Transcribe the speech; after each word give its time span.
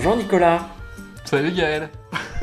Bonjour 0.00 0.14
Nicolas. 0.16 0.60
Salut 1.24 1.50
Gaël. 1.50 1.88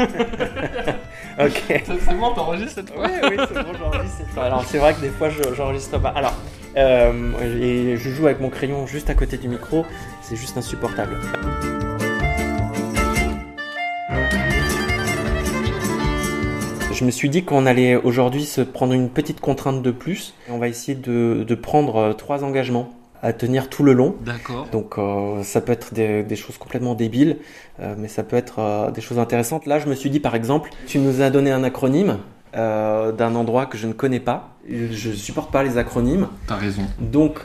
ok. 1.40 1.64
C'est 1.70 2.18
bon, 2.20 2.34
t'enregistres 2.34 2.74
cette 2.76 2.90
fois 2.94 3.06
Oui, 3.08 3.30
oui, 3.30 3.46
c'est 3.48 3.64
bon, 3.64 3.72
j'enregistre 3.80 4.18
cette 4.18 4.28
fois. 4.32 4.44
Alors, 4.44 4.66
c'est 4.66 4.78
vrai 4.78 4.94
que 4.94 5.00
des 5.00 5.08
fois, 5.08 5.30
je- 5.30 5.54
j'enregistre 5.56 5.98
pas. 6.00 6.10
Alors, 6.10 6.34
euh, 6.76 7.32
et 7.62 7.96
je 7.96 8.10
joue 8.10 8.26
avec 8.26 8.42
mon 8.42 8.50
crayon 8.50 8.86
juste 8.88 9.10
à 9.10 9.14
côté 9.14 9.38
du 9.38 9.48
micro. 9.48 9.86
C'est 10.22 10.36
juste 10.36 10.58
insupportable. 10.58 11.18
Je 16.94 17.04
me 17.04 17.12
suis 17.12 17.30
dit 17.30 17.44
qu'on 17.44 17.66
allait 17.66 17.96
aujourd'hui 17.96 18.46
se 18.46 18.62
prendre 18.62 18.94
une 18.94 19.10
petite 19.10 19.42
contrainte 19.42 19.82
de 19.82 19.92
plus. 19.92 20.34
On 20.50 20.58
va 20.58 20.68
essayer 20.70 20.96
de, 20.96 21.46
de 21.48 21.56
prendre 21.56 21.96
euh, 21.98 22.14
trois 22.14 22.44
engagements 22.44 22.90
à 23.22 23.34
tenir 23.34 23.70
tout 23.70 23.84
le 23.84 23.94
long. 23.94 24.16
D'accord. 24.22 24.68
Donc 24.72 24.98
euh, 24.98 25.44
ça 25.44 25.62
peut 25.62 25.72
être 25.72 25.94
des, 25.94 26.24
des 26.24 26.36
choses 26.36 26.58
complètement 26.58 26.96
débiles, 26.96 27.38
euh, 27.80 27.96
mais 27.98 28.08
ça 28.08 28.24
peut 28.24 28.36
être 28.36 28.60
euh, 28.60 28.92
des 28.92 29.02
choses 29.02 29.20
intéressantes. 29.20 29.66
Là, 29.66 29.80
je 29.80 29.88
me 29.88 29.96
suis 29.96 30.10
dit 30.10 30.20
par 30.20 30.36
exemple, 30.36 30.70
tu 30.88 31.00
nous 31.00 31.22
as 31.22 31.30
donné 31.30 31.52
un 31.52 31.64
acronyme 31.64 32.18
d'un 32.54 33.36
endroit 33.36 33.66
que 33.66 33.78
je 33.78 33.86
ne 33.86 33.92
connais 33.92 34.22
pas. 34.22 34.52
Je 34.70 35.12
supporte 35.12 35.52
pas 35.52 35.62
les 35.62 35.78
acronymes. 35.78 36.30
T'as 36.48 36.56
raison. 36.56 36.84
Donc 37.00 37.40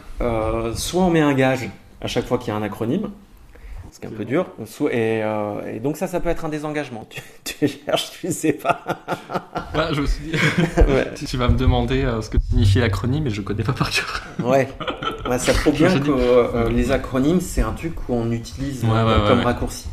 soit 0.77 1.03
on 1.03 1.11
met 1.11 1.21
un 1.21 1.35
gage 1.35 1.69
à 2.01 2.07
chaque 2.07 2.27
fois 2.27 2.39
qu'il 2.39 2.49
y 2.49 2.51
a 2.53 2.57
un 2.57 2.63
acronyme, 2.63 3.11
ce 3.91 3.99
qui 3.99 4.07
est 4.07 4.09
un 4.09 4.13
peu 4.13 4.25
dur. 4.25 4.47
Et, 4.91 5.23
euh, 5.23 5.75
et 5.75 5.81
donc 5.81 5.97
ça, 5.97 6.07
ça 6.07 6.21
peut 6.21 6.29
être 6.29 6.45
un 6.45 6.49
désengagement. 6.49 7.07
Tu, 7.11 7.21
tu 7.45 7.69
cherches, 7.69 8.11
tu 8.21 8.33
sais 8.33 8.53
pas. 8.53 8.81
Ouais, 9.73 9.85
je 9.93 10.01
me 10.01 10.07
suis 10.07 10.25
dit, 10.25 10.33
ouais. 10.79 11.15
tu 11.15 11.37
vas 11.37 11.47
me 11.47 11.57
demander 11.57 12.03
euh, 12.03 12.21
ce 12.23 12.29
que 12.29 12.39
signifie 12.41 12.81
l'acronyme, 12.81 13.23
mais 13.23 13.31
je 13.31 13.41
connais 13.41 13.63
pas 13.63 13.73
par 13.73 13.89
cœur. 13.89 14.25
Ouais, 14.43 14.69
Ouais, 15.29 15.39
ça 15.39 15.53
prouve 15.53 15.75
bien 15.75 15.99
que 15.99 16.11
euh, 16.11 16.69
les 16.71 16.93
acronymes, 16.93 17.41
c'est 17.41 17.61
un 17.63 17.73
truc 17.73 17.95
où 18.09 18.15
on 18.15 18.31
utilise 18.33 18.85
Ouais, 18.85 18.91
euh, 18.91 19.05
ouais, 19.17 19.23
ouais, 19.23 19.29
comme 19.29 19.39
ouais. 19.39 19.45
raccourci. 19.45 19.87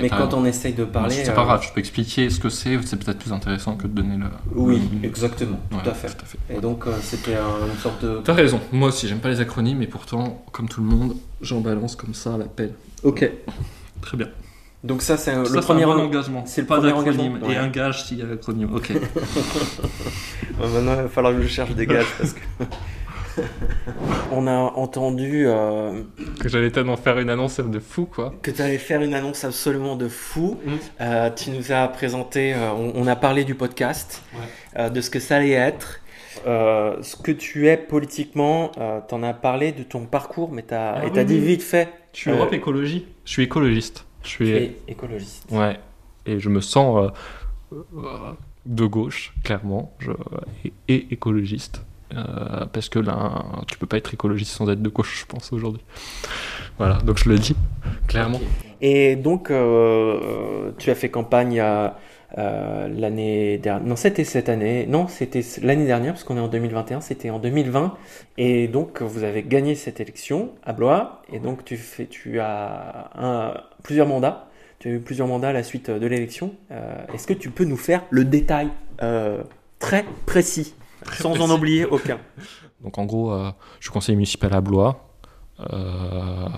Mais 0.00 0.08
quand 0.08 0.34
on 0.34 0.44
essaye 0.44 0.72
de 0.72 0.84
parler, 0.84 1.14
c'est 1.24 1.34
pas 1.34 1.40
euh, 1.42 1.44
grave, 1.46 1.64
je 1.66 1.72
peux 1.72 1.80
expliquer 1.80 2.30
ce 2.30 2.38
que 2.38 2.48
c'est, 2.48 2.78
c'est 2.84 2.96
peut-être 2.96 3.18
plus 3.18 3.32
intéressant 3.32 3.74
que 3.76 3.88
de 3.88 3.92
donner 3.92 4.16
le. 4.16 4.26
Oui, 4.54 4.80
le- 5.02 5.06
exactement, 5.08 5.58
Ouais, 5.72 5.78
tout 5.82 5.90
à 5.90 5.94
fait. 5.94 6.08
Tout 6.08 6.22
à 6.22 6.26
fait. 6.26 6.38
Et 6.56 6.60
donc, 6.60 6.86
euh, 6.86 6.92
c'était 7.02 7.32
une 7.34 7.78
sorte 7.80 8.04
de. 8.04 8.20
T'as 8.22 8.34
raison, 8.34 8.60
moi 8.72 8.88
aussi 8.88 9.08
j'aime 9.08 9.18
pas 9.18 9.30
les 9.30 9.40
acronymes, 9.40 9.82
et 9.82 9.86
pourtant, 9.88 10.44
comme 10.52 10.68
tout 10.68 10.80
le 10.80 10.86
monde, 10.86 11.16
j'en 11.40 11.60
balance 11.60 11.96
comme 11.96 12.14
ça 12.14 12.34
à 12.34 12.38
la 12.38 12.44
pelle. 12.44 12.74
Ok. 13.02 13.28
Très 14.00 14.16
bien. 14.16 14.28
Donc, 14.84 15.00
ça, 15.02 15.16
c'est 15.16 15.32
Ça, 15.32 15.38
le 15.38 15.46
c'est 15.46 15.60
premier 15.62 15.84
un 15.84 15.86
bon 15.86 16.00
engagement. 16.02 16.44
c'est 16.46 16.60
le 16.60 16.66
pas 16.66 16.76
premier 16.76 16.92
d'acronyme. 16.92 17.32
engagement, 17.36 17.46
Et 17.46 17.52
ouais. 17.52 17.56
un 17.56 17.68
gage 17.68 18.04
s'il 18.04 18.18
y 18.18 18.22
a 18.22 18.26
l'acronyme. 18.26 18.72
Ok. 18.74 18.92
Maintenant, 20.60 20.92
il 20.96 21.02
va 21.02 21.08
falloir 21.08 21.34
que 21.34 21.42
je 21.42 21.48
cherche 21.48 21.74
des 21.74 21.86
gages 21.88 22.06
parce 22.18 22.32
que. 22.34 22.40
On 24.32 24.46
a 24.46 24.52
entendu 24.52 25.44
euh, 25.46 26.02
que 26.40 26.48
j'allais 26.48 26.70
tellement 26.70 26.96
faire 26.96 27.18
une 27.18 27.30
annonce 27.30 27.60
de 27.60 27.78
fou, 27.80 28.06
quoi. 28.06 28.34
que 28.42 28.50
tu 28.50 28.62
allais 28.62 28.78
faire 28.78 29.02
une 29.02 29.14
annonce 29.14 29.44
absolument 29.44 29.96
de 29.96 30.08
fou. 30.08 30.58
Mm. 30.64 30.70
Euh, 31.00 31.30
tu 31.30 31.50
nous 31.50 31.72
as 31.72 31.88
présenté, 31.88 32.54
euh, 32.54 32.70
on, 32.72 32.92
on 32.94 33.06
a 33.06 33.16
parlé 33.16 33.44
du 33.44 33.54
podcast, 33.54 34.22
euh, 34.78 34.88
de 34.90 35.00
ce 35.00 35.10
que 35.10 35.20
ça 35.20 35.36
allait 35.36 35.50
être. 35.50 36.00
Euh, 36.46 36.96
ce 37.02 37.14
que 37.16 37.30
tu 37.30 37.68
es 37.68 37.76
politiquement, 37.76 38.72
euh, 38.78 39.00
tu 39.08 39.14
en 39.14 39.22
as 39.22 39.34
parlé 39.34 39.70
de 39.72 39.84
ton 39.84 40.04
parcours, 40.06 40.50
mais 40.52 40.64
tu 40.66 40.74
as, 40.74 40.94
Ah 40.94 41.02
et 41.02 41.06
oui, 41.06 41.12
t'as 41.14 41.24
dit 41.24 41.34
oui. 41.38 41.46
vite 41.46 41.62
fait. 41.62 41.88
Je 42.12 42.18
suis 42.20 42.30
Euh, 42.30 42.36
Europe 42.36 42.52
Écologie. 42.52 43.06
Je 43.24 43.30
suis 43.30 43.42
écologiste. 43.44 44.04
Je 44.24 44.28
suis. 44.28 44.46
Tu 44.46 44.54
es 44.56 44.76
écologiste. 44.88 45.46
Ouais. 45.50 45.78
Et 46.26 46.40
je 46.40 46.48
me 46.48 46.60
sens 46.60 47.10
euh, 47.72 47.76
euh, 47.96 48.32
de 48.66 48.84
gauche, 48.86 49.32
clairement, 49.44 49.92
je, 50.00 50.10
et, 50.64 50.72
et 50.88 51.06
écologiste. 51.12 51.82
Euh, 52.14 52.66
parce 52.72 52.88
que 52.88 52.98
là, 52.98 53.44
tu 53.66 53.78
peux 53.78 53.86
pas 53.86 53.96
être 53.96 54.12
écologiste 54.12 54.52
sans 54.52 54.68
être 54.70 54.82
de 54.82 54.88
gauche, 54.88 55.20
je 55.20 55.26
pense, 55.26 55.52
aujourd'hui. 55.52 55.82
Voilà, 56.78 56.98
donc 56.98 57.18
je 57.18 57.28
le 57.28 57.38
dis, 57.38 57.56
clairement. 58.08 58.40
Et 58.80 59.16
donc, 59.16 59.50
euh, 59.50 59.54
euh, 60.22 60.70
tu 60.78 60.90
as 60.90 60.94
fait 60.94 61.08
campagne 61.08 61.60
à, 61.60 61.96
euh, 62.36 62.88
l'année 62.88 63.58
dernière. 63.58 63.86
Non, 63.86 63.96
c'était 63.96 64.24
cette 64.24 64.48
année. 64.48 64.86
Non, 64.86 65.06
c'était 65.08 65.42
l'année 65.62 65.86
dernière, 65.86 66.12
parce 66.12 66.24
qu'on 66.24 66.36
est 66.36 66.40
en 66.40 66.48
2021. 66.48 67.00
C'était 67.00 67.30
en 67.30 67.38
2020. 67.38 67.94
Et 68.38 68.68
donc, 68.68 69.00
vous 69.02 69.22
avez 69.24 69.42
gagné 69.42 69.74
cette 69.74 70.00
élection 70.00 70.50
à 70.64 70.72
Blois. 70.72 71.22
Et 71.32 71.38
donc, 71.38 71.64
tu, 71.64 71.76
fais, 71.76 72.06
tu 72.06 72.38
as 72.40 73.10
un- 73.16 73.54
plusieurs 73.82 74.06
mandats. 74.08 74.48
Tu 74.80 74.88
as 74.88 74.90
eu 74.92 75.00
plusieurs 75.00 75.28
mandats 75.28 75.48
à 75.48 75.52
la 75.52 75.62
suite 75.62 75.90
de 75.90 76.06
l'élection. 76.06 76.52
Euh, 76.70 76.94
Est-ce 77.14 77.26
que 77.26 77.32
tu 77.34 77.50
peux 77.50 77.64
nous 77.64 77.76
faire 77.78 78.02
le 78.10 78.24
détail 78.24 78.68
euh, 79.02 79.42
très 79.78 80.04
précis, 80.26 80.74
sans 81.12 81.40
en 81.40 81.50
oublier 81.54 81.84
aucun 81.84 82.18
Donc 82.82 82.98
en 82.98 83.04
gros, 83.06 83.32
euh, 83.32 83.50
je 83.80 83.86
suis 83.86 83.92
conseiller 83.92 84.16
municipal 84.16 84.52
à 84.52 84.60
Blois 84.60 85.08
euh, 85.60 86.48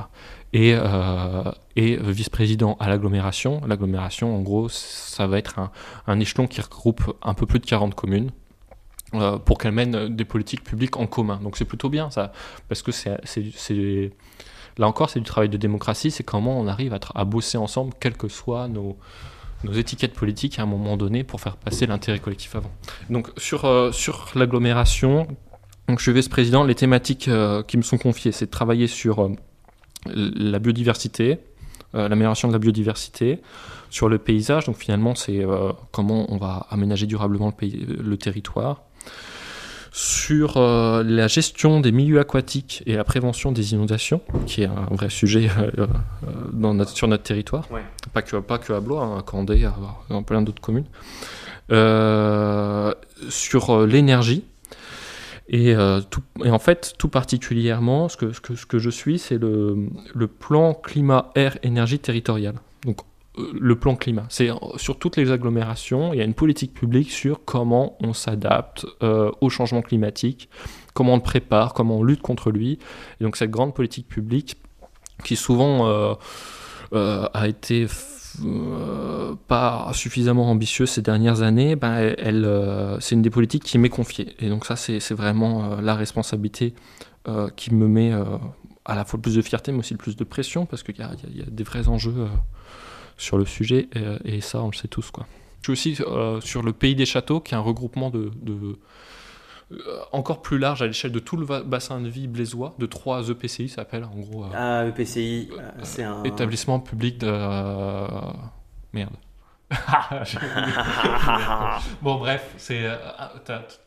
et, 0.52 0.74
euh, 0.74 1.52
et 1.76 1.96
vice-président 1.96 2.76
à 2.80 2.88
l'agglomération. 2.88 3.60
L'agglomération, 3.66 4.34
en 4.34 4.40
gros, 4.40 4.68
ça 4.68 5.26
va 5.26 5.38
être 5.38 5.58
un, 5.58 5.70
un 6.06 6.18
échelon 6.18 6.46
qui 6.46 6.60
regroupe 6.60 7.16
un 7.22 7.34
peu 7.34 7.46
plus 7.46 7.60
de 7.60 7.66
40 7.66 7.94
communes. 7.94 8.30
euh, 9.14 9.38
pour 9.38 9.58
qu'elles 9.58 9.72
mènent 9.72 10.14
des 10.16 10.24
politiques 10.24 10.64
publiques 10.64 10.96
en 10.96 11.06
commun. 11.06 11.38
Donc 11.42 11.56
c'est 11.56 11.64
plutôt 11.64 11.88
bien 11.88 12.10
ça, 12.10 12.32
parce 12.68 12.82
que 12.82 12.90
c'est, 12.90 14.12
là 14.78 14.88
encore 14.88 15.10
c'est 15.10 15.20
du 15.20 15.26
travail 15.26 15.48
de 15.48 15.56
démocratie, 15.56 16.10
c'est 16.10 16.24
comment 16.24 16.58
on 16.58 16.66
arrive 16.66 16.92
à, 16.92 16.98
à 17.14 17.24
bosser 17.24 17.56
ensemble, 17.56 17.92
quelles 18.00 18.16
que 18.16 18.26
soient 18.28 18.66
nos, 18.66 18.96
nos 19.64 19.72
étiquettes 19.72 20.14
politiques 20.14 20.58
à 20.58 20.62
un 20.62 20.66
moment 20.66 20.96
donné 20.96 21.24
pour 21.24 21.40
faire 21.40 21.56
passer 21.56 21.86
l'intérêt 21.86 22.18
collectif 22.18 22.54
avant. 22.56 22.70
Donc 23.10 23.28
sur, 23.36 23.64
euh, 23.64 23.92
sur 23.92 24.30
l'agglomération, 24.34 25.26
donc, 25.88 26.00
je 26.00 26.02
suis 26.02 26.12
vice-président. 26.12 26.64
Les 26.64 26.74
thématiques 26.74 27.28
euh, 27.28 27.62
qui 27.62 27.76
me 27.76 27.82
sont 27.82 27.96
confiées, 27.96 28.32
c'est 28.32 28.46
de 28.46 28.50
travailler 28.50 28.88
sur 28.88 29.22
euh, 29.22 29.30
la 30.06 30.58
biodiversité, 30.58 31.38
l'amélioration 31.94 32.48
de 32.48 32.52
la 32.52 32.58
biodiversité, 32.58 33.40
sur 33.88 34.08
le 34.08 34.18
paysage. 34.18 34.66
Donc, 34.66 34.76
finalement, 34.76 35.14
c'est 35.14 35.44
comment 35.92 36.26
on 36.30 36.38
va 36.38 36.66
aménager 36.70 37.06
durablement 37.06 37.46
le, 37.46 37.52
pays- 37.52 37.86
le 37.86 38.16
territoire. 38.16 38.82
Sur 39.98 40.58
euh, 40.58 41.02
la 41.02 41.26
gestion 41.26 41.80
des 41.80 41.90
milieux 41.90 42.20
aquatiques 42.20 42.82
et 42.84 42.96
la 42.96 43.04
prévention 43.04 43.50
des 43.50 43.72
inondations, 43.72 44.20
qui 44.44 44.60
est 44.60 44.66
un 44.66 44.88
vrai 44.94 45.08
sujet 45.08 45.48
euh, 45.58 45.70
euh, 45.78 45.86
dans 46.52 46.74
notre- 46.74 46.90
sur 46.94 47.08
notre 47.08 47.22
territoire. 47.22 47.64
Ouais. 47.72 47.80
Pas, 48.12 48.20
que, 48.20 48.36
pas 48.36 48.58
que 48.58 48.74
à 48.74 48.80
Blois, 48.80 49.02
hein, 49.02 49.16
à 49.18 49.22
Candé, 49.22 49.64
à, 49.64 49.74
dans 50.10 50.22
plein 50.22 50.42
d'autres 50.42 50.60
communes. 50.60 50.84
Euh, 51.72 52.92
sur 53.30 53.86
l'énergie, 53.86 54.44
et, 55.48 55.74
tout- 56.10 56.20
et 56.44 56.50
en 56.50 56.58
fait, 56.58 56.92
tout 56.98 57.08
particulièrement, 57.08 58.10
ce 58.10 58.18
que, 58.18 58.32
ce 58.34 58.40
que, 58.42 58.54
ce 58.54 58.66
que 58.66 58.78
je 58.78 58.90
suis, 58.90 59.18
c'est 59.18 59.38
le, 59.38 59.88
le 60.14 60.26
plan 60.26 60.74
climat-air-énergie 60.74 62.00
territorial. 62.00 62.56
Euh, 63.38 63.50
le 63.58 63.76
plan 63.78 63.96
climat, 63.96 64.26
c'est 64.28 64.50
euh, 64.50 64.54
sur 64.76 64.98
toutes 64.98 65.16
les 65.16 65.30
agglomérations, 65.30 66.12
il 66.12 66.18
y 66.18 66.22
a 66.22 66.24
une 66.24 66.34
politique 66.34 66.72
publique 66.74 67.10
sur 67.10 67.44
comment 67.44 67.96
on 68.00 68.12
s'adapte 68.12 68.86
euh, 69.02 69.30
au 69.40 69.50
changement 69.50 69.82
climatique, 69.82 70.48
comment 70.94 71.14
on 71.14 71.16
le 71.16 71.22
prépare, 71.22 71.74
comment 71.74 71.98
on 71.98 72.02
lutte 72.02 72.22
contre 72.22 72.50
lui. 72.50 72.78
Et 73.20 73.24
donc, 73.24 73.36
cette 73.36 73.50
grande 73.50 73.74
politique 73.74 74.08
publique 74.08 74.56
qui 75.24 75.36
souvent 75.36 76.16
a 76.92 77.48
été 77.48 77.86
pas 79.48 79.90
suffisamment 79.94 80.50
ambitieuse 80.50 80.90
ces 80.90 81.02
dernières 81.02 81.40
années, 81.42 81.74
ben, 81.74 82.14
elle, 82.18 82.46
c'est 83.00 83.14
une 83.14 83.22
des 83.22 83.30
politiques 83.30 83.64
qui 83.64 83.78
m'est 83.78 83.88
confiée. 83.88 84.34
Et 84.40 84.50
donc 84.50 84.66
ça, 84.66 84.76
c'est 84.76 85.14
vraiment 85.14 85.76
la 85.80 85.94
responsabilité 85.94 86.74
qui 87.56 87.74
me 87.74 87.88
met 87.88 88.12
à 88.84 88.94
la 88.94 89.04
fois 89.06 89.16
le 89.16 89.22
plus 89.22 89.36
de 89.36 89.42
fierté, 89.42 89.72
mais 89.72 89.78
aussi 89.78 89.94
le 89.94 89.98
plus 89.98 90.16
de 90.16 90.24
pression, 90.24 90.66
parce 90.66 90.82
qu'il 90.82 90.94
il 90.96 91.38
y 91.38 91.42
a- 91.42 91.46
des 91.46 91.64
vrais 91.64 91.88
enjeux 91.88 92.28
sur 93.16 93.38
le 93.38 93.44
sujet, 93.44 93.88
et, 94.24 94.36
et 94.36 94.40
ça, 94.40 94.62
on 94.62 94.68
le 94.68 94.74
sait 94.74 94.88
tous. 94.88 95.10
Quoi. 95.10 95.26
Je 95.62 95.74
suis 95.74 95.92
aussi 95.94 96.02
euh, 96.06 96.40
sur 96.40 96.62
le 96.62 96.72
Pays 96.72 96.94
des 96.94 97.06
Châteaux, 97.06 97.40
qui 97.40 97.54
est 97.54 97.56
un 97.56 97.60
regroupement 97.60 98.10
de... 98.10 98.30
de- 98.42 98.78
euh, 99.72 99.76
encore 100.12 100.42
plus 100.42 100.58
large 100.58 100.80
à 100.82 100.86
l'échelle 100.86 101.10
de 101.10 101.18
tout 101.18 101.36
le 101.36 101.44
bassin 101.64 102.00
de 102.00 102.08
vie 102.08 102.28
blésois, 102.28 102.76
de 102.78 102.86
trois 102.86 103.28
EPCI, 103.30 103.68
ça 103.68 103.76
s'appelle 103.76 104.04
en 104.04 104.14
gros. 104.14 104.44
euh, 104.44 104.48
Ah, 104.54 104.86
EPCI, 104.86 105.48
euh, 105.58 105.70
c'est 105.82 106.04
un. 106.04 106.22
Établissement 106.22 106.78
public 106.78 107.18
de. 107.18 107.26
euh, 107.28 108.06
Merde. 108.92 109.14
bon, 112.02 112.16
bref, 112.16 112.42
c'est. 112.56 112.84
euh, 112.84 112.96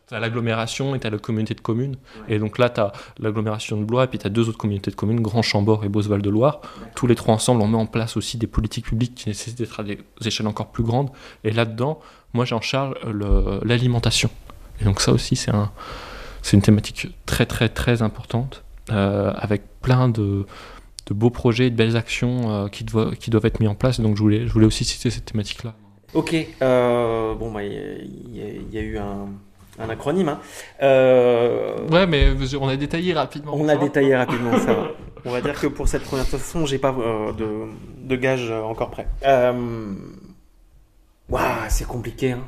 T'as 0.08 0.20
l'agglomération 0.20 0.96
et 0.96 1.00
t'as 1.00 1.12
la 1.12 1.20
communauté 1.20 1.54
de 1.54 1.62
communes. 1.62 1.96
Ouais. 2.28 2.36
Et 2.36 2.40
donc 2.40 2.58
là, 2.58 2.70
t'as 2.70 2.92
l'agglomération 3.20 3.78
de 3.80 3.84
Blois 3.86 4.06
et 4.06 4.08
puis 4.08 4.18
t'as 4.18 4.30
deux 4.30 4.50
autres 4.50 4.58
communautés 4.58 4.90
de 4.90 4.96
communes, 4.96 5.22
Grand 5.22 5.44
Chambord 5.44 5.86
et 5.86 5.90
Beauceval 5.90 6.24
de 6.24 6.30
Loire. 6.32 6.62
Tous 6.96 7.06
les 7.06 7.14
trois 7.14 7.36
ensemble, 7.36 7.62
on 7.62 7.68
met 7.68 7.78
en 7.78 7.86
place 7.86 8.18
aussi 8.18 8.40
des 8.40 8.48
politiques 8.48 8.86
publiques 8.86 9.14
qui 9.14 9.30
nécessitent 9.30 9.60
d'être 9.60 9.80
à 9.80 9.84
des 9.84 10.00
échelles 10.26 10.48
encore 10.48 10.72
plus 10.72 10.84
grandes. 10.84 11.12
Et 11.44 11.52
là-dedans, 11.52 12.00
moi, 12.34 12.44
j'en 12.44 12.60
charge 12.60 12.96
le- 13.06 13.60
l'alimentation. 13.64 14.32
Et 14.82 14.86
donc 14.86 15.00
ça 15.00 15.12
aussi, 15.12 15.36
c'est 15.36 15.52
un, 15.54 15.72
c'est 16.42 16.58
une 16.58 16.64
thématique 16.64 17.10
très, 17.28 17.46
très, 17.46 17.70
très 17.70 18.02
importante, 18.02 18.64
euh, 18.90 19.32
avec 19.38 19.62
plein 19.80 20.10
de, 20.10 20.48
de 21.10 21.14
beaux 21.14 21.30
projets, 21.32 21.70
de 21.70 21.76
belles 21.76 21.98
actions 21.98 22.50
euh, 22.52 22.68
qui, 22.68 22.84
doivent, 22.84 23.16
qui 23.16 23.30
doivent 23.32 23.46
être 23.46 23.60
mis 23.60 23.68
en 23.68 23.76
place. 23.76 24.00
Donc 24.00 24.16
je 24.16 24.22
voulais, 24.22 24.48
je 24.48 24.52
voulais 24.54 24.66
aussi 24.68 24.86
citer 24.86 25.10
cette 25.10 25.26
thématique-là. 25.26 25.74
Ok, 26.14 26.36
euh, 26.62 27.36
bon, 27.36 27.52
bah, 27.52 27.64
il 27.64 27.74
y, 28.34 28.42
a- 28.42 28.46
y 28.46 28.76
y 28.76 28.80
eu 28.80 28.98
un, 28.98 29.28
un 29.80 29.90
acronyme. 29.90 30.30
hein. 30.30 30.40
Euh, 30.82 31.78
Ouais, 31.92 32.08
mais 32.08 32.30
on 32.60 32.68
a 32.68 32.76
détaillé 32.78 33.14
rapidement. 33.14 33.54
on 33.56 33.68
a 33.68 33.76
détaillé 33.76 34.16
rapidement 34.16 34.58
ça. 34.60 34.74
va. 34.74 34.88
On 35.26 35.32
va 35.32 35.42
dire 35.42 35.60
que 35.60 35.68
pour 35.68 35.88
cette 35.88 36.04
première 36.04 36.26
façon, 36.28 36.66
j'ai 36.66 36.78
pas 36.80 36.92
de, 37.38 37.48
de 38.08 38.16
gage 38.16 38.50
encore 38.52 38.90
prêt. 38.90 39.08
Waouh, 41.30 41.46
c'est 41.70 41.88
compliqué. 41.88 42.32
Hein. 42.32 42.42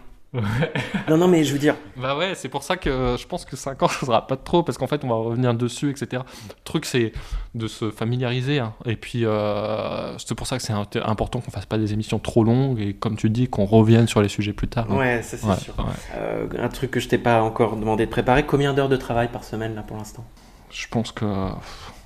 Non, 1.10 1.18
non, 1.18 1.28
mais 1.28 1.44
je 1.44 1.52
veux 1.52 1.60
dire. 1.60 1.76
Bah 1.98 2.18
ouais, 2.18 2.36
c'est 2.36 2.48
pour 2.48 2.64
ça 2.64 2.78
que 2.78 3.18
je 3.20 3.28
pense 3.28 3.44
que 3.44 3.58
5 3.58 3.84
ans, 3.84 3.88
ça 3.90 4.06
sera 4.06 4.28
pas 4.28 4.38
trop, 4.38 4.64
parce 4.64 4.78
qu'en 4.78 4.88
fait, 4.88 5.04
on 5.04 5.10
va 5.10 5.16
revenir 5.16 5.54
dessus, 5.54 5.90
etc. 5.90 6.24
Le 6.48 6.54
truc, 6.64 6.86
c'est 6.86 7.12
de 7.54 7.68
se 7.68 7.92
familiariser. 7.92 8.60
Hein. 8.60 8.74
Et 8.86 8.96
puis, 8.96 9.26
euh, 9.26 10.18
c'est 10.18 10.36
pour 10.36 10.48
ça 10.48 10.58
que 10.58 10.64
c'est 10.64 10.74
important 11.02 11.42
qu'on 11.42 11.52
fasse 11.52 11.66
pas 11.66 11.78
des 11.78 11.92
émissions 11.92 12.20
trop 12.20 12.44
longues 12.44 12.80
et, 12.80 12.94
comme 12.94 13.18
tu 13.18 13.30
dis, 13.30 13.50
qu'on 13.50 13.66
revienne 13.66 14.08
sur 14.08 14.22
les 14.22 14.30
sujets 14.30 14.54
plus 14.54 14.70
tard. 14.70 14.88
Hein. 14.90 14.98
Ouais, 14.98 15.22
ça 15.22 15.38
c'est 15.38 15.64
sûr. 15.64 15.76
Euh, 16.16 16.48
un 16.58 16.70
truc 16.70 16.92
que 16.92 17.02
je 17.02 17.10
t'ai 17.10 17.18
pas 17.18 17.42
encore 17.42 17.76
demandé 17.76 18.06
de 18.06 18.12
préparer, 18.12 18.46
combien 18.46 18.74
d'heures 18.74 18.90
de 18.90 18.98
travail 18.98 19.28
par 19.28 19.44
semaine, 19.44 19.76
là, 19.76 19.82
pour 19.82 19.98
l'instant? 19.98 20.26
Je 20.70 20.88
pense 20.88 21.12
que 21.12 21.26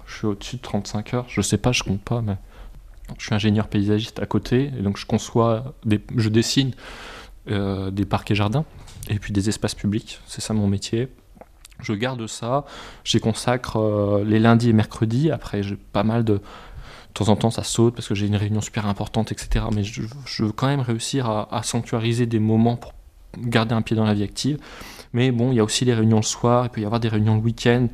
je 0.07 0.17
suis 0.17 0.25
au-dessus 0.25 0.55
de 0.55 0.61
35 0.61 1.13
heures. 1.13 1.25
Je 1.27 1.41
sais 1.41 1.59
pas, 1.59 1.71
je 1.71 1.83
compte 1.83 2.01
pas, 2.01 2.21
mais. 2.21 2.37
Je 3.19 3.25
suis 3.25 3.35
ingénieur 3.35 3.67
paysagiste 3.67 4.19
à 4.19 4.25
côté, 4.25 4.71
et 4.75 4.81
donc 4.81 4.97
je 4.97 5.05
conçois, 5.05 5.75
des... 5.85 6.01
je 6.15 6.27
dessine 6.27 6.71
euh, 7.49 7.91
des 7.91 8.05
parcs 8.05 8.31
et 8.31 8.35
jardins, 8.35 8.65
et 9.09 9.19
puis 9.19 9.31
des 9.31 9.49
espaces 9.49 9.75
publics. 9.75 10.19
C'est 10.25 10.41
ça 10.41 10.53
mon 10.53 10.67
métier. 10.67 11.09
Je 11.81 11.93
garde 11.93 12.25
ça, 12.27 12.65
j'y 13.03 13.19
consacre 13.19 13.77
euh, 13.77 14.23
les 14.25 14.39
lundis 14.39 14.69
et 14.69 14.73
mercredis. 14.73 15.29
Après, 15.31 15.63
j'ai 15.63 15.75
pas 15.75 16.03
mal 16.03 16.23
de. 16.23 16.35
De 17.13 17.23
temps 17.23 17.31
en 17.31 17.37
temps, 17.37 17.49
ça 17.49 17.63
saute 17.63 17.95
parce 17.95 18.09
que 18.09 18.13
j'ai 18.13 18.27
une 18.27 18.35
réunion 18.35 18.59
super 18.59 18.87
importante, 18.87 19.31
etc. 19.31 19.63
Mais 19.73 19.85
je, 19.85 20.01
veux 20.43 20.51
quand 20.51 20.67
même 20.67 20.81
réussir 20.81 21.29
à, 21.29 21.63
sanctuariser 21.63 22.25
des 22.25 22.39
moments 22.39 22.75
pour 22.75 22.93
garder 23.37 23.73
un 23.73 23.81
pied 23.81 23.95
dans 23.95 24.03
la 24.03 24.13
vie 24.13 24.23
active. 24.23 24.57
Mais 25.13 25.31
bon, 25.31 25.53
il 25.53 25.55
y 25.55 25.61
a 25.61 25.63
aussi 25.63 25.85
les 25.85 25.93
réunions 25.93 26.17
le 26.17 26.23
soir, 26.23 26.65
il 26.65 26.71
peut 26.71 26.81
y 26.81 26.83
avoir 26.83 26.99
des 26.99 27.07
réunions 27.07 27.35
le 27.35 27.41
week-end. 27.41 27.87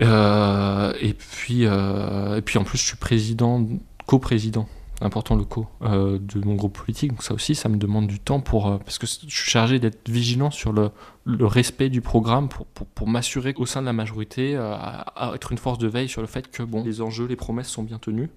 Euh, 0.00 0.94
et, 0.98 1.12
puis, 1.12 1.64
et 1.64 2.42
puis 2.42 2.58
en 2.58 2.64
plus, 2.64 2.78
je 2.78 2.84
suis 2.84 2.96
président, 2.96 3.68
coprésident 4.06 4.66
important 5.00 5.34
locaux 5.34 5.66
euh, 5.82 6.18
de 6.20 6.44
mon 6.44 6.54
groupe 6.54 6.78
politique. 6.78 7.10
Donc 7.10 7.22
ça 7.22 7.34
aussi, 7.34 7.54
ça 7.54 7.68
me 7.68 7.76
demande 7.76 8.06
du 8.06 8.18
temps 8.18 8.40
pour 8.40 8.68
euh, 8.68 8.78
parce 8.78 8.98
que 8.98 9.06
je 9.06 9.34
suis 9.34 9.50
chargé 9.50 9.78
d'être 9.78 10.08
vigilant 10.08 10.50
sur 10.50 10.72
le, 10.72 10.90
le, 11.24 11.46
respect 11.46 11.88
du 11.88 12.00
programme 12.00 12.48
pour, 12.48 12.66
pour, 12.66 12.86
pour 12.86 13.08
m'assurer 13.08 13.54
qu'au 13.54 13.66
sein 13.66 13.80
de 13.80 13.86
la 13.86 13.92
majorité, 13.92 14.54
euh, 14.56 14.74
à, 14.74 15.32
être 15.34 15.52
une 15.52 15.58
force 15.58 15.78
de 15.78 15.88
veille 15.88 16.08
sur 16.08 16.20
le 16.20 16.26
fait 16.26 16.50
que 16.50 16.62
bon, 16.62 16.84
les 16.84 17.00
enjeux, 17.00 17.26
les 17.26 17.36
promesses 17.36 17.68
sont 17.68 17.82
bien 17.82 17.98
tenus. 17.98 18.28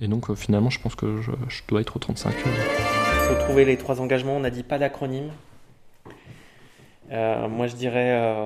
Et 0.00 0.08
donc 0.08 0.32
finalement, 0.34 0.70
je 0.70 0.80
pense 0.80 0.94
que 0.94 1.20
je, 1.22 1.32
je 1.48 1.62
dois 1.66 1.80
être 1.80 1.96
au 1.96 1.98
35. 1.98 2.34
Il 2.44 3.34
faut 3.34 3.40
trouver 3.44 3.64
les 3.64 3.76
trois 3.76 4.00
engagements. 4.00 4.36
On 4.36 4.40
n'a 4.40 4.50
dit 4.50 4.62
pas 4.62 4.78
d'acronyme. 4.78 5.30
moi, 7.10 7.66
je 7.66 7.74
dirais 7.74 8.36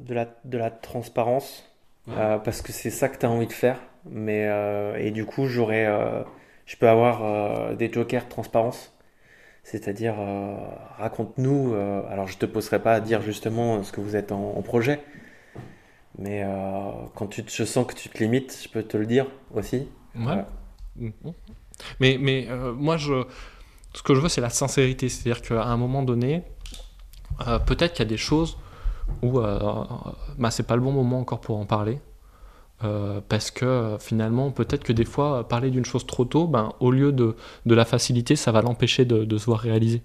de, 0.00 0.14
la, 0.14 0.26
de 0.44 0.58
la 0.58 0.70
transparence. 0.70 1.64
parce 2.08 2.60
que 2.60 2.72
c'est 2.72 2.90
ça 2.90 3.08
que 3.08 3.18
tu 3.18 3.24
as 3.24 3.30
envie 3.30 3.46
de 3.46 3.52
faire. 3.52 3.78
Mais, 4.10 4.48
et 4.98 5.12
du 5.12 5.24
coup, 5.24 5.46
j'aurais 5.46 5.86
je 6.68 6.76
peux 6.76 6.88
avoir 6.88 7.24
euh, 7.24 7.74
des 7.74 7.90
jokers 7.90 8.28
transparence. 8.28 8.92
C'est-à-dire, 9.64 10.14
euh, 10.18 10.54
raconte-nous. 10.98 11.72
Euh, 11.72 12.02
alors, 12.10 12.28
je 12.28 12.36
te 12.36 12.44
poserai 12.44 12.80
pas 12.80 12.92
à 12.92 13.00
dire 13.00 13.22
justement 13.22 13.82
ce 13.82 13.90
que 13.90 14.02
vous 14.02 14.16
êtes 14.16 14.32
en, 14.32 14.60
projet, 14.62 15.00
mais 16.18 16.44
quand 17.14 17.26
tu 17.26 17.42
je 17.46 17.64
sens 17.64 17.86
que 17.86 17.94
tu 17.94 18.10
te 18.10 18.18
limites, 18.18 18.60
je 18.62 18.68
peux 18.68 18.82
te 18.82 18.96
le 18.98 19.06
dire 19.06 19.26
aussi. 19.54 19.88
Ouais. 20.14 20.44
Mm-hmm. 21.00 21.32
Mais, 22.00 22.18
mais 22.20 22.48
moi, 22.76 22.98
je, 22.98 23.24
ce 23.94 24.02
que 24.02 24.14
je 24.14 24.20
veux, 24.20 24.28
c'est 24.28 24.42
la 24.42 24.50
sincérité. 24.50 25.08
C'est-à-dire 25.08 25.40
qu'à 25.40 25.64
un 25.64 25.76
moment 25.78 26.02
donné, 26.02 26.42
peut-être 27.66 27.94
qu'il 27.94 28.04
y 28.04 28.08
a 28.08 28.10
des 28.10 28.18
choses 28.18 28.58
où 29.22 29.40
bah, 29.40 30.50
c'est 30.50 30.66
pas 30.66 30.76
le 30.76 30.82
bon 30.82 30.92
moment 30.92 31.20
encore 31.20 31.40
pour 31.40 31.56
en 31.56 31.66
parler. 31.66 31.98
Euh, 32.84 33.20
parce 33.28 33.50
que 33.50 33.96
finalement, 33.98 34.50
peut-être 34.52 34.84
que 34.84 34.92
des 34.92 35.04
fois, 35.04 35.48
parler 35.48 35.70
d'une 35.70 35.84
chose 35.84 36.06
trop 36.06 36.24
tôt, 36.24 36.46
ben, 36.46 36.72
au 36.78 36.90
lieu 36.90 37.12
de, 37.12 37.34
de 37.66 37.74
la 37.74 37.84
facilité, 37.84 38.36
ça 38.36 38.52
va 38.52 38.62
l'empêcher 38.62 39.04
de, 39.04 39.38
se 39.38 39.46
voir 39.46 39.60
réaliser. 39.60 40.02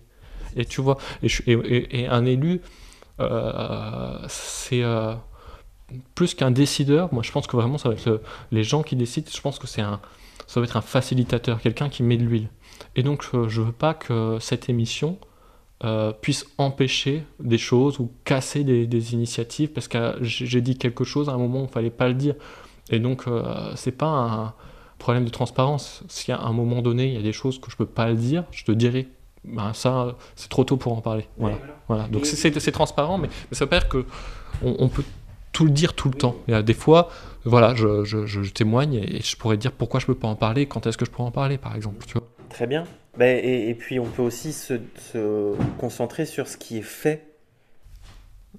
Et 0.56 0.66
tu 0.66 0.82
vois, 0.82 0.98
et 1.22 2.08
un 2.08 2.26
élu, 2.26 2.62
euh, 3.20 4.18
c'est 4.28 4.84
euh, 4.84 5.14
plus 6.16 6.34
qu'un 6.34 6.52
décideur. 6.52 7.14
Moi, 7.14 7.24
je 7.24 7.32
pense 7.32 7.48
que 7.48 7.56
vraiment, 7.56 7.78
ça 7.78 7.90
va 7.90 7.96
être 7.96 8.22
les 8.52 8.64
gens 8.64 8.82
qui 8.84 8.96
décident. 8.96 9.30
Je 9.34 9.42
pense 9.42 9.60
que 9.60 9.68
c'est 9.68 9.82
un, 9.82 10.00
ça 10.48 10.60
va 10.60 10.66
être 10.66 10.78
un 10.78 10.82
facilitateur, 10.82 11.62
quelqu'un 11.62 11.90
qui 11.90 12.02
met 12.02 12.18
de 12.18 12.24
l'huile. 12.24 12.50
Et 12.96 13.04
donc, 13.04 13.24
je 13.48 13.62
veux 13.62 13.72
pas 13.72 13.94
que 13.94 14.38
cette 14.40 14.70
émission 14.70 15.18
puisse 16.22 16.46
empêcher 16.58 17.24
des 17.40 17.58
choses 17.58 18.00
ou 18.00 18.12
casser 18.24 18.64
des, 18.64 18.88
des 18.88 19.14
initiatives 19.14 19.70
parce 19.70 19.90
que 19.90 20.16
j'ai 20.22 20.62
dit 20.62 20.78
quelque 20.78 21.04
chose 21.04 21.28
à 21.30 21.34
un 21.34 21.38
moment 21.38 21.62
où 21.62 21.66
il 21.66 21.72
fallait 21.72 21.90
pas 21.90 22.08
le 22.08 22.14
dire. 22.14 22.36
Et 22.90 23.00
donc, 23.00 23.24
euh, 23.28 23.72
c'est 23.76 23.92
pas 23.92 24.08
un 24.08 24.54
problème 25.00 25.26
de 25.26 25.30
transparence. 25.30 26.04
Si 26.08 26.32
à 26.32 26.40
un 26.40 26.54
moment 26.54 26.82
donné, 26.82 27.08
il 27.08 27.14
y 27.14 27.18
a 27.18 27.22
des 27.22 27.34
choses 27.34 27.60
que 27.60 27.70
je 27.70 27.76
peux 27.76 27.86
pas 27.86 28.08
le 28.08 28.16
dire, 28.16 28.46
je 28.52 28.64
te 28.64 28.72
dirai. 28.72 29.08
Ben 29.44 29.74
ça, 29.74 30.16
c'est 30.36 30.50
trop 30.50 30.64
tôt 30.64 30.78
pour 30.78 30.94
en 30.94 31.02
parler. 31.02 31.28
Voilà. 31.38 31.58
voilà. 31.88 32.08
Donc 32.08 32.26
c'est 32.26 32.72
transparent, 32.72 33.18
mais, 33.18 33.28
ça 33.52 33.66
veut 33.66 33.70
pas 33.70 33.80
dire 33.80 33.90
que 33.90 34.06
on, 34.62 34.88
peut 34.88 35.04
tout 35.52 35.66
le 35.66 35.72
dire 35.72 35.94
tout 35.94 36.08
le 36.08 36.14
temps. 36.14 36.36
Il 36.48 36.52
y 36.52 36.54
a 36.54 36.62
des 36.62 36.74
fois, 36.74 37.10
voilà, 37.44 37.76
je, 37.76 38.06
je, 38.06 38.26
je, 38.26 38.52
témoigne 38.54 38.96
et 38.96 39.22
je 39.22 39.36
pourrais 39.36 39.58
dire 39.58 39.74
pourquoi 39.74 40.00
je 40.00 40.06
peux 40.06 40.16
pas 40.16 40.30
en 40.30 40.36
parler, 40.36 40.66
quand 40.66 40.88
est-ce 40.88 40.98
que 40.98 41.06
je 41.06 41.12
pourrais 41.12 41.28
en 41.28 41.32
parler, 41.32 41.58
par 41.58 41.76
exemple. 41.76 42.06
Tu 42.06 42.14
vois. 42.14 42.28
Très 42.50 42.68
bien. 42.68 42.86
Ben, 43.18 43.38
et, 43.44 43.70
et, 43.70 43.76
puis 43.76 44.00
on 44.00 44.06
peut 44.06 44.22
aussi 44.22 44.54
se, 44.54 44.76
se, 45.12 45.54
concentrer 45.78 46.26
sur 46.26 46.48
ce 46.48 46.56
qui 46.56 46.78
est 46.78 46.82
fait. 46.82 47.28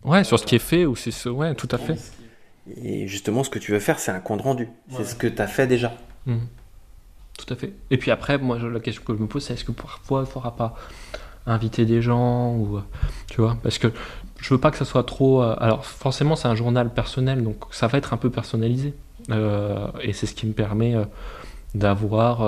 Ouais, 0.05 0.23
sur 0.23 0.39
ce 0.39 0.45
qui 0.45 0.57
est 0.57 0.61
fait, 0.61 0.85
ou 0.85 0.95
c'est 0.95 1.29
ouais, 1.29 1.55
tout 1.55 1.69
à 1.71 1.79
fait. 1.79 1.97
Et 2.83 3.07
justement, 3.07 3.45
ce 3.45 3.51
que 3.51 3.59
tu 3.59 3.73
veux 3.73 3.81
faire, 3.81 3.99
c'est 3.99 4.11
un 4.11 4.21
compte 4.21 4.43
rendu. 4.43 4.69
C'est 4.91 5.05
ce 5.05 5.15
que 5.15 5.27
tu 5.27 5.41
as 5.41 5.47
fait 5.47 5.67
déjà. 5.67 5.95
Mhm. 6.27 6.47
Tout 7.39 7.53
à 7.53 7.57
fait. 7.57 7.73
Et 7.91 7.99
puis 7.99 8.11
après, 8.11 8.39
moi, 8.39 8.59
la 8.59 8.81
question 8.81 9.03
que 9.05 9.15
je 9.15 9.21
me 9.21 9.27
pose, 9.27 9.45
c'est 9.45 9.55
est-ce 9.55 9.65
que 9.65 9.73
parfois, 9.73 10.21
il 10.21 10.25
ne 10.25 10.29
faudra 10.29 10.57
pas 10.57 10.75
inviter 11.47 11.85
des 11.85 12.01
gens 12.01 12.55
ou 12.55 12.81
tu 13.29 13.41
vois 13.41 13.59
parce 13.63 13.79
que 13.79 13.89
je 14.41 14.55
veux 14.55 14.61
pas 14.61 14.71
que 14.71 14.79
ça 14.79 14.85
soit 14.85 15.05
trop 15.05 15.43
euh, 15.43 15.55
alors 15.59 15.85
forcément 15.85 16.37
c'est 16.37 16.49
un 16.49 16.55
journal 16.55 16.93
personnel 16.93 17.43
donc 17.43 17.65
ça 17.71 17.87
va 17.87 17.99
être 17.99 18.15
un 18.15 18.17
peu 18.17 18.31
personnalisé 18.31 18.95
euh, 19.31 19.89
et 20.01 20.13
c'est 20.13 20.27
ce 20.27 20.35
qui 20.35 20.47
me 20.47 20.53
permet 20.53 20.95
euh, 20.95 21.05
d'avoir 21.75 22.43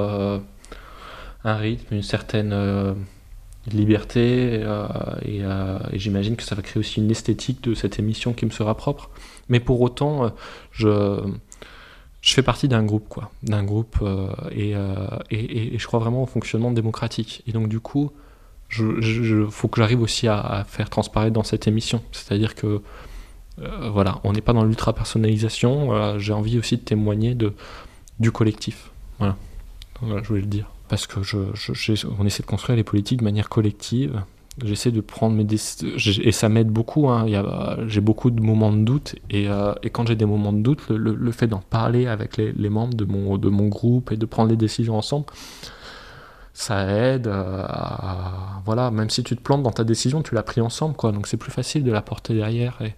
un 1.45 1.57
rythme 1.57 1.95
une 1.95 2.03
certaine 2.03 2.97
liberté 3.75 4.63
et, 5.25 5.41
et 5.41 5.99
j'imagine 5.99 6.37
que 6.37 6.43
ça 6.43 6.55
va 6.55 6.63
créer 6.63 6.79
aussi 6.79 7.01
une 7.01 7.11
esthétique 7.11 7.63
de 7.63 7.75
cette 7.75 7.99
émission 7.99 8.33
qui 8.33 8.47
me 8.47 8.51
sera 8.51 8.77
propre 8.77 9.11
mais 9.49 9.61
pour 9.61 9.81
autant, 9.81 10.25
euh, 10.25 10.29
je, 10.73 11.23
je 12.21 12.35
fais 12.35 12.43
partie 12.43 12.69
d'un 12.69 12.85
groupe, 12.85 13.09
quoi. 13.09 13.31
D'un 13.43 13.65
groupe, 13.65 13.97
euh, 14.03 14.29
euh, 14.53 15.19
et, 15.31 15.75
et, 15.75 15.79
je 15.79 15.87
crois 15.87 16.01
vraiment 16.01 16.23
au 16.23 16.27
fonctionnement 16.27 16.73
démocratique. 16.73 17.43
Et 17.47 17.53
donc, 17.53 17.69
du 17.69 17.81
coup, 17.81 18.11
je, 18.69 19.47
faut 19.51 19.69
que 19.69 19.81
j'arrive 19.81 20.03
aussi 20.03 20.27
à, 20.27 20.65
faire 20.69 20.91
transparaître 20.91 21.33
dans 21.33 21.45
cette 21.45 21.69
émission. 21.69 22.03
C'est-à-dire 22.13 22.55
que, 22.55 22.83
voilà, 23.91 24.21
on 24.25 24.33
n'est 24.33 24.43
pas 24.43 24.53
dans 24.53 24.65
l'ultra-personnalisation. 24.65 26.19
J'ai 26.19 26.33
envie 26.33 26.59
aussi 26.59 26.77
de 26.77 26.83
témoigner 26.83 27.35
de, 27.35 27.55
du 28.21 28.31
collectif. 28.31 28.91
Voilà 29.19 29.37
je 30.03 30.29
voulais 30.29 30.43
le 30.43 30.47
dire. 30.47 30.71
Parce 30.89 31.07
que 31.07 31.23
je, 31.23 31.39
on 32.19 32.27
essaie 32.27 32.43
de 32.43 32.49
construire 32.49 32.77
les 32.77 32.85
politiques 32.85 33.19
de 33.19 33.25
manière 33.25 33.49
collective 33.49 34.23
J'essaie 34.65 34.91
de 34.91 35.03
prendre 35.03 35.37
mes 35.37 35.45
décisions. 35.45 35.89
Et 36.23 36.33
ça 36.33 36.49
m'aide 36.49 36.71
beaucoup. 36.71 37.11
Hein. 37.11 37.27
J'ai 37.89 38.01
beaucoup 38.01 38.31
de 38.31 38.41
moments 38.41 38.73
de 38.73 38.83
doute. 38.83 39.15
Et, 39.29 39.49
euh, 39.49 39.75
et 39.83 39.91
quand 39.91 40.07
j'ai 40.07 40.17
des 40.17 40.25
moments 40.25 40.53
de 40.53 40.61
doute, 40.61 40.89
le, 40.89 41.33
fait 41.33 41.47
d'en 41.47 41.59
parler 41.59 42.07
avec 42.07 42.39
les, 42.39 42.71
membres 42.71 42.95
de 42.95 43.05
mon, 43.05 43.37
de 43.37 43.51
mon 43.51 43.69
groupe 43.69 44.13
et 44.13 44.17
de 44.17 44.25
prendre 44.25 44.49
les 44.49 44.57
décisions 44.57 44.97
ensemble, 44.97 45.27
ça 46.55 46.87
aide 46.91 47.27
à, 47.27 48.63
Voilà, 48.65 48.91
même 48.91 49.11
si 49.11 49.23
tu 49.23 49.37
te 49.37 49.43
plantes 49.43 49.63
dans 49.63 49.73
ta 49.73 49.85
décision, 49.85 50.23
tu 50.23 50.35
l'as 50.35 50.43
pris 50.43 50.63
ensemble. 50.63 50.97
Quoi. 50.97 51.13
Donc 51.13 51.27
c'est 51.27 51.37
plus 51.37 51.53
facile 51.53 51.85
de 51.85 51.93
la 51.93 52.01
porter 52.01 52.33
derrière. 52.33 52.79
Et, 52.81 52.95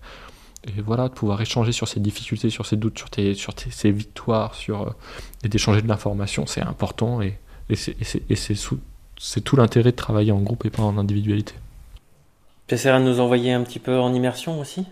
et, 0.68 0.80
voilà, 0.80 1.08
de 1.08 1.14
pouvoir 1.14 1.40
échanger 1.40 1.72
sur 1.72 1.88
ces 1.88 1.98
difficultés, 1.98 2.50
sur 2.50 2.66
ces 2.66 2.76
doutes, 2.76 2.98
sur, 2.98 3.10
tes, 3.10 3.34
sur 3.34 3.52
tes, 3.54 3.72
ces 3.72 3.90
victoires, 3.90 4.54
sur, 4.54 4.82
euh, 4.82 4.90
et 5.42 5.48
d'échanger 5.48 5.82
de 5.82 5.88
l'information, 5.88 6.46
c'est 6.46 6.62
important. 6.62 7.20
Et, 7.20 7.36
et 7.70 7.74
c'est 7.74 9.40
tout 9.40 9.56
l'intérêt 9.56 9.90
de 9.90 9.96
travailler 9.96 10.32
en 10.32 10.40
groupe 10.40 10.64
et 10.64 10.70
pas 10.70 10.82
en 10.82 10.98
individualité. 10.98 11.54
Tu 12.66 12.74
essaieras 12.74 13.00
de 13.00 13.04
nous 13.04 13.20
envoyer 13.20 13.52
un 13.52 13.62
petit 13.62 13.78
peu 13.78 13.98
en 13.98 14.12
immersion 14.12 14.60
aussi? 14.60 14.86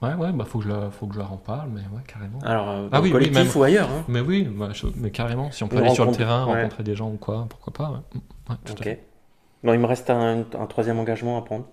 Ouais, 0.00 0.14
ouais, 0.14 0.30
bah 0.32 0.44
faut 0.44 0.60
que 0.60 0.64
je, 0.64 0.90
faut 0.92 1.06
que 1.06 1.14
je 1.14 1.18
leur 1.18 1.32
en 1.32 1.36
parle, 1.36 1.70
mais 1.70 1.80
ouais, 1.80 2.02
carrément. 2.06 2.38
Alors, 2.44 2.70
euh, 2.70 2.88
ah 2.92 3.00
oui, 3.00 3.10
collectif 3.10 3.56
ou 3.56 3.64
ailleurs 3.64 3.90
hein? 3.90 4.04
Mais 4.06 4.20
oui, 4.20 4.44
bah, 4.44 4.70
mais 4.96 5.10
carrément, 5.10 5.50
si 5.50 5.64
on 5.64 5.68
peut 5.68 5.78
aller 5.78 5.90
sur 5.90 6.04
le 6.04 6.12
terrain, 6.12 6.44
rencontrer 6.44 6.84
des 6.84 6.94
gens 6.94 7.10
ou 7.10 7.16
quoi, 7.16 7.46
pourquoi 7.50 7.72
pas. 7.72 8.02
Ouais. 8.48 8.56
ok. 8.70 8.98
Bon, 9.64 9.72
il 9.72 9.80
me 9.80 9.86
reste 9.86 10.08
un, 10.08 10.44
troisième 10.68 11.00
engagement 11.00 11.36
à 11.36 11.42
prendre. 11.42 11.66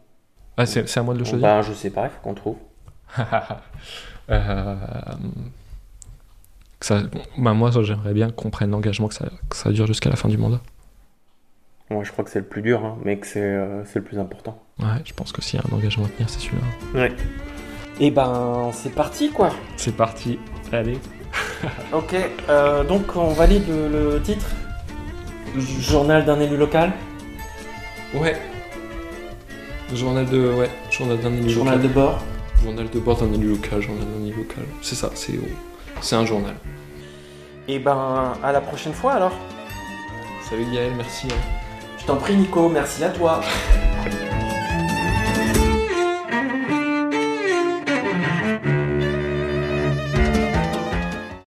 Ah, 0.58 0.66
c'est 0.66 0.98
à 0.98 1.04
moi 1.04 1.14
de 1.14 1.20
le 1.20 1.26
choisir? 1.26 1.42
Bah, 1.42 1.62
je 1.62 1.74
sais 1.74 1.92
pas, 1.92 2.06
il 2.06 2.10
faut 2.10 2.22
qu'on 2.24 2.34
trouve. 2.34 2.58
euh, 4.30 4.76
ça, 6.82 7.02
bah, 7.38 7.54
moi, 7.54 7.72
j'aimerais 7.82 8.14
bien 8.14 8.30
qu'on 8.32 8.50
prenne 8.50 8.72
l'engagement 8.72 9.08
que 9.08 9.14
ça, 9.16 9.26
que 9.50 9.56
ça 9.56 9.72
dure 9.72 9.88
jusqu'à 9.88 10.10
la 10.10 10.16
fin 10.16 10.30
du 10.30 10.38
mandat. 10.38 10.62
Moi, 11.90 12.04
je 12.04 12.12
crois 12.12 12.26
que 12.26 12.32
c'est 12.32 12.40
le 12.40 12.46
plus 12.46 12.62
dur, 12.62 12.84
hein, 12.84 12.98
mais 13.04 13.18
que 13.18 13.28
euh, 13.38 13.86
c'est 13.86 14.00
le 14.00 14.06
plus 14.06 14.18
important. 14.18 14.60
Ouais, 14.80 15.02
je 15.06 15.14
pense 15.14 15.32
que 15.32 15.42
s'il 15.42 15.60
y 15.60 15.64
a 15.64 15.66
un 15.72 15.76
engagement 15.76 16.06
à 16.06 16.10
tenir, 16.10 16.30
c'est 16.30 16.40
celui-là. 16.40 17.00
Ouais. 17.00 17.12
Et 18.00 18.08
eh 18.08 18.12
ben, 18.12 18.72
c'est 18.74 18.94
parti, 18.94 19.30
quoi. 19.30 19.52
C'est 19.78 19.96
parti. 19.96 20.40
Allez. 20.72 20.98
Ok, 21.94 22.16
euh, 22.50 22.84
donc 22.84 23.16
on 23.16 23.30
valide 23.30 23.64
le, 23.68 24.12
le 24.14 24.22
titre? 24.22 24.46
Journal 25.58 26.24
d'un 26.26 26.40
élu 26.40 26.58
local? 26.58 26.92
Ouais. 28.14 28.36
Journal 29.94 30.26
de. 30.26 30.54
Ouais, 30.54 30.70
journal 30.92 31.18
d'un 31.20 31.34
élu 31.34 31.50
Journal 31.50 31.76
local. 31.76 31.90
de 31.90 31.94
bord? 31.94 32.20
Journal 32.64 32.90
de 32.90 33.00
bord 33.00 33.18
d'un 33.18 33.34
élu 33.34 33.50
local, 33.50 33.82
journal 33.82 34.04
d'un 34.06 34.26
élu 34.26 34.36
local. 34.36 34.64
C'est 34.82 34.96
ça, 34.96 35.10
c'est 35.16 35.40
c'est 36.02 36.16
un 36.16 36.26
journal. 36.26 36.56
Et 37.68 37.80
ben, 37.80 38.34
à 38.44 38.52
la 38.52 38.62
prochaine 38.62 38.94
fois 38.94 39.14
alors 39.14 39.34
Salut 40.50 40.66
Gaël, 40.72 40.94
merci. 40.96 41.28
hein. 41.32 41.36
Je 41.98 42.06
t'en 42.06 42.18
prie 42.18 42.36
Nico, 42.36 42.70
merci 42.70 43.04
à 43.04 43.10
toi 43.10 43.42